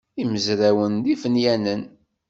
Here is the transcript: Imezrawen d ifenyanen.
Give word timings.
Imezrawen 0.21 0.93
d 1.03 1.05
ifenyanen. 1.13 1.81